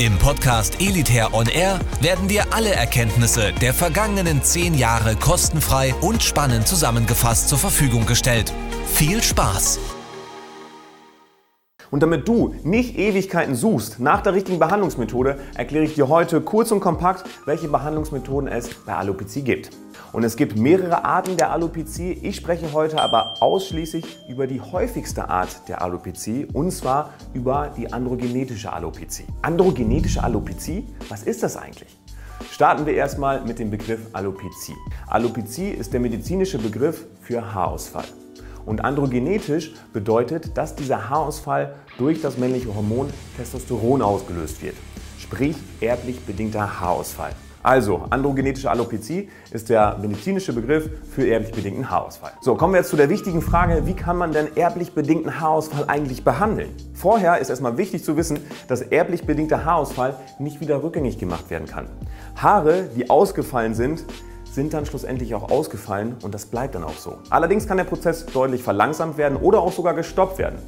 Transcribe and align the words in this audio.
Im 0.00 0.16
Podcast 0.16 0.80
Elitair 0.80 1.34
On 1.34 1.46
Air 1.46 1.78
werden 2.00 2.26
dir 2.26 2.54
alle 2.54 2.70
Erkenntnisse 2.70 3.52
der 3.60 3.74
vergangenen 3.74 4.42
zehn 4.42 4.72
Jahre 4.72 5.14
kostenfrei 5.14 5.94
und 6.00 6.22
spannend 6.22 6.66
zusammengefasst 6.66 7.50
zur 7.50 7.58
Verfügung 7.58 8.06
gestellt. 8.06 8.50
Viel 8.94 9.22
Spaß! 9.22 9.99
Und 11.90 12.02
damit 12.02 12.28
du 12.28 12.54
nicht 12.62 12.96
Ewigkeiten 12.96 13.54
suchst 13.54 13.98
nach 13.98 14.20
der 14.20 14.34
richtigen 14.34 14.58
Behandlungsmethode, 14.58 15.38
erkläre 15.54 15.84
ich 15.84 15.94
dir 15.94 16.08
heute 16.08 16.40
kurz 16.40 16.70
und 16.70 16.80
kompakt, 16.80 17.24
welche 17.46 17.68
Behandlungsmethoden 17.68 18.48
es 18.48 18.68
bei 18.86 18.94
Alopecia 18.94 19.42
gibt. 19.42 19.70
Und 20.12 20.24
es 20.24 20.36
gibt 20.36 20.56
mehrere 20.56 21.04
Arten 21.04 21.36
der 21.36 21.52
Alopecia. 21.52 22.16
Ich 22.22 22.36
spreche 22.36 22.72
heute 22.72 23.00
aber 23.00 23.34
ausschließlich 23.40 24.18
über 24.28 24.46
die 24.46 24.60
häufigste 24.60 25.28
Art 25.28 25.68
der 25.68 25.82
Alopecia 25.82 26.46
und 26.52 26.70
zwar 26.72 27.10
über 27.32 27.70
die 27.76 27.92
androgenetische 27.92 28.72
Alopecia. 28.72 29.26
Androgenetische 29.42 30.22
Alopecia, 30.22 30.82
was 31.08 31.22
ist 31.24 31.42
das 31.42 31.56
eigentlich? 31.56 31.96
Starten 32.50 32.86
wir 32.86 32.94
erstmal 32.94 33.42
mit 33.42 33.58
dem 33.58 33.70
Begriff 33.70 34.00
Alopecia. 34.12 34.74
Alopecia 35.06 35.74
ist 35.74 35.92
der 35.92 36.00
medizinische 36.00 36.58
Begriff 36.58 37.06
für 37.20 37.54
Haarausfall. 37.54 38.04
Und 38.70 38.84
androgenetisch 38.84 39.72
bedeutet, 39.92 40.56
dass 40.56 40.76
dieser 40.76 41.10
Haarausfall 41.10 41.74
durch 41.98 42.22
das 42.22 42.38
männliche 42.38 42.72
Hormon 42.72 43.08
Testosteron 43.36 44.00
ausgelöst 44.00 44.62
wird, 44.62 44.76
sprich 45.18 45.56
erblich 45.80 46.20
bedingter 46.20 46.78
Haarausfall. 46.80 47.32
Also, 47.64 48.02
androgenetische 48.10 48.70
Alopecia 48.70 49.24
ist 49.50 49.70
der 49.70 49.98
medizinische 50.00 50.52
Begriff 50.52 50.88
für 51.10 51.26
erblich 51.26 51.50
bedingten 51.50 51.90
Haarausfall. 51.90 52.30
So, 52.40 52.54
kommen 52.54 52.74
wir 52.74 52.78
jetzt 52.78 52.90
zu 52.90 52.96
der 52.96 53.08
wichtigen 53.08 53.42
Frage, 53.42 53.88
wie 53.88 53.94
kann 53.94 54.16
man 54.16 54.30
denn 54.30 54.56
erblich 54.56 54.92
bedingten 54.92 55.40
Haarausfall 55.40 55.86
eigentlich 55.88 56.22
behandeln? 56.22 56.70
Vorher 56.94 57.38
ist 57.38 57.50
erstmal 57.50 57.76
wichtig 57.76 58.04
zu 58.04 58.16
wissen, 58.16 58.38
dass 58.68 58.82
erblich 58.82 59.26
bedingter 59.26 59.64
Haarausfall 59.64 60.14
nicht 60.38 60.60
wieder 60.60 60.80
rückgängig 60.84 61.18
gemacht 61.18 61.50
werden 61.50 61.66
kann. 61.66 61.88
Haare, 62.36 62.84
die 62.94 63.10
ausgefallen 63.10 63.74
sind, 63.74 64.04
sind 64.52 64.72
dann 64.74 64.86
schlussendlich 64.86 65.34
auch 65.34 65.50
ausgefallen 65.50 66.16
und 66.22 66.34
das 66.34 66.46
bleibt 66.46 66.74
dann 66.74 66.84
auch 66.84 66.96
so. 66.96 67.18
Allerdings 67.30 67.66
kann 67.66 67.76
der 67.76 67.84
Prozess 67.84 68.26
deutlich 68.26 68.62
verlangsamt 68.62 69.16
werden 69.16 69.36
oder 69.36 69.60
auch 69.60 69.72
sogar 69.72 69.94
gestoppt 69.94 70.38
werden. 70.38 70.58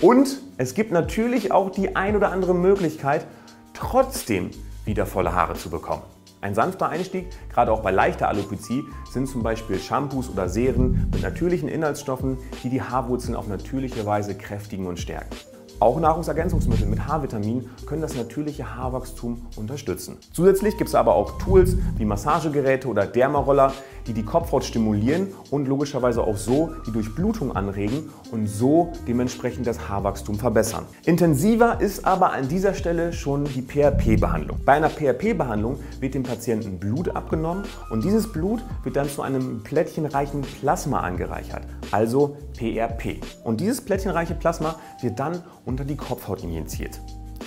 Und 0.00 0.40
es 0.56 0.74
gibt 0.74 0.92
natürlich 0.92 1.52
auch 1.52 1.70
die 1.70 1.96
ein 1.96 2.16
oder 2.16 2.32
andere 2.32 2.54
Möglichkeit, 2.54 3.26
trotzdem 3.74 4.50
wieder 4.84 5.06
volle 5.06 5.34
Haare 5.34 5.54
zu 5.54 5.70
bekommen. 5.70 6.02
Ein 6.42 6.54
sanfter 6.54 6.88
Einstieg, 6.88 7.26
gerade 7.52 7.70
auch 7.70 7.80
bei 7.80 7.90
leichter 7.90 8.28
Alopecia, 8.28 8.82
sind 9.10 9.28
zum 9.28 9.42
Beispiel 9.42 9.78
Shampoos 9.78 10.30
oder 10.30 10.48
Serien 10.48 11.10
mit 11.12 11.22
natürlichen 11.22 11.68
Inhaltsstoffen, 11.68 12.38
die 12.62 12.70
die 12.70 12.80
Haarwurzeln 12.80 13.36
auf 13.36 13.46
natürliche 13.46 14.06
Weise 14.06 14.34
kräftigen 14.34 14.86
und 14.86 14.98
stärken. 14.98 15.36
Auch 15.80 15.98
Nahrungsergänzungsmittel 15.98 16.86
mit 16.86 17.06
Haarvitamin 17.06 17.70
können 17.86 18.02
das 18.02 18.14
natürliche 18.14 18.76
Haarwachstum 18.76 19.46
unterstützen. 19.56 20.18
Zusätzlich 20.30 20.76
gibt 20.76 20.88
es 20.88 20.94
aber 20.94 21.14
auch 21.14 21.38
Tools 21.38 21.74
wie 21.96 22.04
Massagegeräte 22.04 22.86
oder 22.86 23.06
Dermaroller, 23.06 23.72
die 24.06 24.12
die 24.12 24.22
Kopfhaut 24.22 24.62
stimulieren 24.62 25.28
und 25.50 25.68
logischerweise 25.68 26.22
auch 26.22 26.36
so 26.36 26.70
die 26.86 26.92
Durchblutung 26.92 27.56
anregen 27.56 28.10
und 28.30 28.46
so 28.46 28.92
dementsprechend 29.08 29.66
das 29.66 29.88
Haarwachstum 29.88 30.38
verbessern. 30.38 30.84
Intensiver 31.06 31.80
ist 31.80 32.04
aber 32.04 32.32
an 32.32 32.46
dieser 32.46 32.74
Stelle 32.74 33.14
schon 33.14 33.44
die 33.44 33.62
PRP-Behandlung. 33.62 34.58
Bei 34.66 34.74
einer 34.74 34.90
PRP-Behandlung 34.90 35.78
wird 35.98 36.12
dem 36.12 36.24
Patienten 36.24 36.78
Blut 36.78 37.16
abgenommen 37.16 37.64
und 37.88 38.04
dieses 38.04 38.30
Blut 38.30 38.62
wird 38.82 38.96
dann 38.96 39.08
zu 39.08 39.22
einem 39.22 39.62
plättchenreichen 39.62 40.42
Plasma 40.42 41.00
angereichert, 41.00 41.62
also 41.90 42.36
PRP. 42.58 43.20
Und 43.44 43.60
dieses 43.60 43.80
plättchenreiche 43.80 44.34
Plasma 44.34 44.74
wird 45.00 45.18
dann 45.18 45.42
unter 45.70 45.84
die 45.84 45.96
Kopfhaut 45.96 46.42
injiziert. 46.42 47.00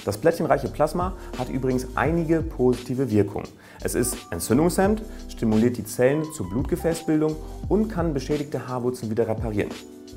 Das 0.06 0.18
plättchenreiche 0.18 0.70
Plasma 0.70 1.14
hat 1.38 1.50
übrigens 1.50 1.88
einige 1.96 2.42
positive 2.42 3.12
Wirkungen. 3.12 3.48
Es 3.84 3.96
ist 3.96 4.16
entzündungshemmend, 4.32 5.02
stimuliert 5.28 5.76
die 5.76 5.84
Zellen 5.84 6.24
zur 6.34 6.50
Blutgefäßbildung 6.50 7.36
und 7.68 7.90
kann 7.90 8.14
beschädigte 8.14 8.66
Haarwurzeln 8.66 9.12
wieder 9.12 9.28
reparieren. 9.28 9.72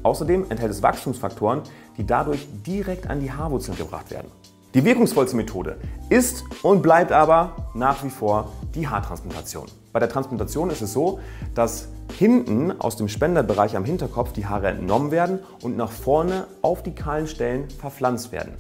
Außerdem 0.05 0.47
enthält 0.51 0.71
es 0.71 0.83
Wachstumsfaktoren, 0.83 1.63
die 1.99 2.07
dadurch 2.07 2.47
direkt 2.65 3.09
an 3.09 3.19
die 3.19 3.33
Haarwurzeln 3.33 3.77
gebracht 3.77 4.13
werden. 4.13 4.31
Die 4.77 4.85
wirkungsvollste 4.85 5.37
Methode 5.37 5.79
ist 6.11 6.45
und 6.63 6.83
bleibt 6.83 7.11
aber 7.11 7.71
nach 7.73 8.05
wie 8.05 8.11
vor 8.11 8.53
die 8.75 8.87
Haartransplantation. 8.87 9.65
Bei 9.91 10.01
der 10.01 10.11
Transplantation 10.11 10.69
ist 10.69 10.83
es 10.83 10.93
so, 10.93 11.19
dass 11.55 11.89
hinten 12.19 12.79
aus 12.79 12.97
dem 12.97 13.09
Spenderbereich 13.09 13.75
am 13.75 13.87
Hinterkopf 13.87 14.35
die 14.35 14.45
Haare 14.45 14.69
entnommen 14.69 15.11
werden 15.11 15.39
und 15.63 15.79
nach 15.79 15.91
vorne 15.91 16.47
auf 16.61 16.83
die 16.83 16.95
kahlen 16.95 17.27
Stellen 17.27 17.71
verpflanzt 17.71 18.33
werden. 18.33 18.53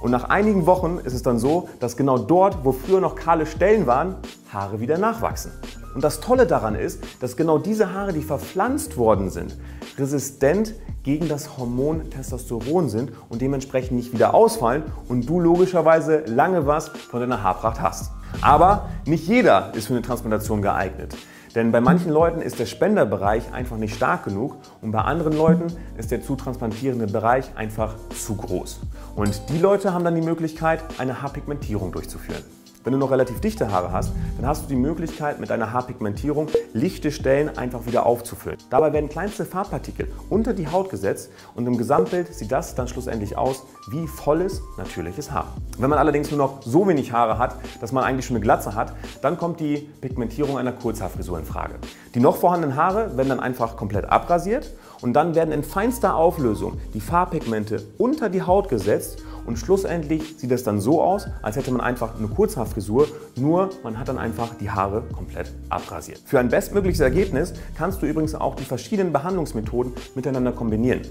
Und 0.00 0.12
nach 0.12 0.22
einigen 0.22 0.64
Wochen 0.66 1.00
ist 1.02 1.12
es 1.12 1.22
dann 1.24 1.40
so, 1.40 1.68
dass 1.80 1.96
genau 1.96 2.18
dort, 2.18 2.64
wo 2.64 2.70
früher 2.70 3.00
noch 3.00 3.16
kahle 3.16 3.44
Stellen 3.44 3.88
waren, 3.88 4.14
Haare 4.52 4.78
wieder 4.78 4.96
nachwachsen. 4.96 5.50
Und 5.94 6.02
das 6.02 6.20
Tolle 6.20 6.46
daran 6.46 6.74
ist, 6.74 7.02
dass 7.20 7.36
genau 7.36 7.58
diese 7.58 7.92
Haare, 7.92 8.12
die 8.12 8.22
verpflanzt 8.22 8.96
worden 8.96 9.30
sind, 9.30 9.56
resistent 9.96 10.74
gegen 11.04 11.28
das 11.28 11.56
Hormon 11.56 12.10
Testosteron 12.10 12.88
sind 12.88 13.12
und 13.28 13.40
dementsprechend 13.40 13.96
nicht 13.96 14.12
wieder 14.12 14.34
ausfallen 14.34 14.82
und 15.08 15.28
du 15.28 15.38
logischerweise 15.38 16.24
lange 16.26 16.66
was 16.66 16.88
von 16.88 17.20
deiner 17.20 17.42
Haarpracht 17.42 17.80
hast. 17.80 18.12
Aber 18.40 18.88
nicht 19.06 19.28
jeder 19.28 19.72
ist 19.74 19.86
für 19.86 19.92
eine 19.92 20.02
Transplantation 20.02 20.62
geeignet. 20.62 21.14
Denn 21.54 21.70
bei 21.70 21.80
manchen 21.80 22.10
Leuten 22.10 22.40
ist 22.40 22.58
der 22.58 22.66
Spenderbereich 22.66 23.52
einfach 23.52 23.76
nicht 23.76 23.94
stark 23.94 24.24
genug 24.24 24.56
und 24.82 24.90
bei 24.90 25.00
anderen 25.00 25.36
Leuten 25.36 25.66
ist 25.96 26.10
der 26.10 26.20
zu 26.20 26.34
transplantierende 26.34 27.06
Bereich 27.06 27.50
einfach 27.54 27.94
zu 28.10 28.34
groß. 28.34 28.80
Und 29.14 29.40
die 29.50 29.58
Leute 29.58 29.94
haben 29.94 30.04
dann 30.04 30.16
die 30.16 30.26
Möglichkeit, 30.26 30.82
eine 30.98 31.22
Haarpigmentierung 31.22 31.92
durchzuführen. 31.92 32.42
Wenn 32.84 32.92
du 32.92 32.98
noch 32.98 33.10
relativ 33.10 33.40
dichte 33.40 33.72
Haare 33.72 33.92
hast, 33.92 34.12
dann 34.36 34.46
hast 34.46 34.64
du 34.64 34.68
die 34.68 34.76
Möglichkeit, 34.76 35.40
mit 35.40 35.50
einer 35.50 35.72
Haarpigmentierung 35.72 36.48
lichte 36.74 37.10
Stellen 37.10 37.56
einfach 37.56 37.86
wieder 37.86 38.04
aufzufüllen. 38.04 38.58
Dabei 38.68 38.92
werden 38.92 39.08
kleinste 39.08 39.46
Farbpartikel 39.46 40.12
unter 40.28 40.52
die 40.52 40.68
Haut 40.68 40.90
gesetzt 40.90 41.30
und 41.54 41.66
im 41.66 41.78
Gesamtbild 41.78 42.34
sieht 42.34 42.52
das 42.52 42.74
dann 42.74 42.86
schlussendlich 42.86 43.38
aus 43.38 43.62
wie 43.88 44.06
volles, 44.06 44.60
natürliches 44.76 45.32
Haar. 45.32 45.46
Wenn 45.78 45.88
man 45.88 45.98
allerdings 45.98 46.30
nur 46.30 46.36
noch 46.36 46.60
so 46.62 46.86
wenig 46.86 47.10
Haare 47.10 47.38
hat, 47.38 47.56
dass 47.80 47.90
man 47.90 48.04
eigentlich 48.04 48.26
schon 48.26 48.36
eine 48.36 48.44
Glatze 48.44 48.74
hat, 48.74 48.92
dann 49.22 49.38
kommt 49.38 49.60
die 49.60 49.88
Pigmentierung 50.02 50.58
einer 50.58 50.72
Kurzhaarfrisur 50.72 51.38
in 51.38 51.46
Frage. 51.46 51.76
Die 52.14 52.20
noch 52.20 52.36
vorhandenen 52.36 52.76
Haare 52.76 53.16
werden 53.16 53.30
dann 53.30 53.40
einfach 53.40 53.78
komplett 53.78 54.04
abrasiert 54.04 54.70
und 55.00 55.14
dann 55.14 55.34
werden 55.34 55.52
in 55.52 55.62
feinster 55.62 56.16
Auflösung 56.16 56.78
die 56.92 57.00
Farbpigmente 57.00 57.82
unter 57.96 58.28
die 58.28 58.42
Haut 58.42 58.68
gesetzt 58.68 59.22
und 59.46 59.58
schlussendlich 59.58 60.36
sieht 60.38 60.50
es 60.50 60.64
dann 60.64 60.80
so 60.80 61.02
aus, 61.02 61.26
als 61.42 61.56
hätte 61.56 61.70
man 61.70 61.80
einfach 61.80 62.18
eine 62.18 62.28
Kurzhaarfrisur, 62.28 63.08
nur 63.36 63.70
man 63.82 63.98
hat 63.98 64.08
dann 64.08 64.18
einfach 64.18 64.54
die 64.54 64.70
Haare 64.70 65.02
komplett 65.12 65.52
abrasiert. 65.68 66.20
Für 66.24 66.40
ein 66.40 66.48
bestmögliches 66.48 67.00
Ergebnis 67.00 67.54
kannst 67.76 68.02
du 68.02 68.06
übrigens 68.06 68.34
auch 68.34 68.56
die 68.56 68.64
verschiedenen 68.64 69.12
Behandlungsmethoden 69.12 69.92
miteinander 70.14 70.52
kombinieren. 70.52 71.02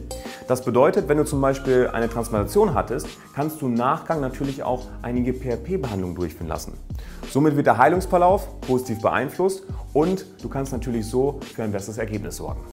Das 0.48 0.64
bedeutet, 0.64 1.08
wenn 1.08 1.18
du 1.18 1.26
zum 1.26 1.42
Beispiel 1.42 1.90
eine 1.94 2.10
Transplantation 2.10 2.74
hattest, 2.74 3.08
kannst 3.34 3.62
du 3.62 3.68
im 3.68 3.76
Nachgang 3.76 4.22
natürlich 4.22 4.64
auch 4.64 4.88
einige 5.02 5.34
PRP-Behandlungen 5.34 6.16
durchführen 6.16 6.48
lassen. 6.48 6.74
Somit 7.30 7.56
wird 7.56 7.68
der 7.68 7.78
Heilungsverlauf 7.78 8.62
positiv 8.62 9.02
beeinflusst 9.02 9.64
und 9.94 10.26
du 10.42 10.50
kannst 10.50 10.72
natürlich 10.72 11.06
so 11.06 11.40
für 11.56 11.64
ein 11.64 11.72
besseres 11.72 11.98
Ergebnis 11.98 12.38
sorgen. 12.38 12.73